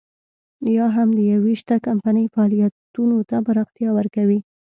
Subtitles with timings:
[0.75, 4.39] یا هم د يوې شته کمپنۍ فعالیتونو ته پراختیا ورکوي.